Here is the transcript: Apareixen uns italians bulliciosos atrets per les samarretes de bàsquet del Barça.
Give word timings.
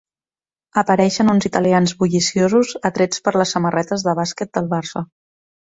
Apareixen 0.81 1.29
uns 1.33 1.47
italians 1.51 1.93
bulliciosos 2.01 2.73
atrets 2.91 3.25
per 3.27 3.35
les 3.39 3.55
samarretes 3.59 4.09
de 4.11 4.21
bàsquet 4.23 4.55
del 4.59 4.77
Barça. 4.79 5.11